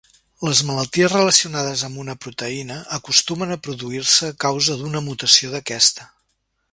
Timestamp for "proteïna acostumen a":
2.25-3.61